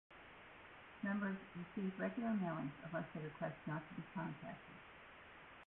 [1.03, 4.73] Members receive regular mailings unless they request not to be contacted.